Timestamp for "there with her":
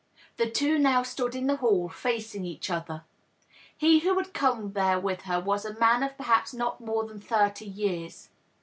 4.73-5.39